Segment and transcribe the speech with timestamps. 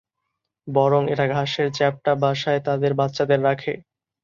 [0.67, 3.73] বরং এরা ঘাসের চ্যাপ্টা বাসায় তাদের বাচ্চাদের রাখে।